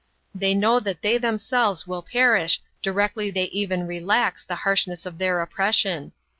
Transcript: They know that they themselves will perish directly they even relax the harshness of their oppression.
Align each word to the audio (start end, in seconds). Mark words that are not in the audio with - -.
They 0.33 0.55
know 0.55 0.79
that 0.79 1.03
they 1.03 1.19
themselves 1.19 1.85
will 1.85 2.01
perish 2.01 2.59
directly 2.81 3.29
they 3.29 3.43
even 3.43 3.85
relax 3.85 4.43
the 4.43 4.55
harshness 4.55 5.05
of 5.05 5.19
their 5.19 5.43
oppression. 5.43 6.11